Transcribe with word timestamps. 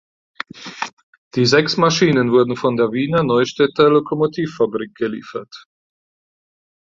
Die 1.35 1.45
sechs 1.45 1.77
Maschinen 1.77 2.31
wurden 2.31 2.55
von 2.55 2.75
der 2.75 2.91
Wiener 2.91 3.21
Neustädter 3.21 3.87
Lokomotivfabrik 3.91 4.95
geliefert. 4.95 5.65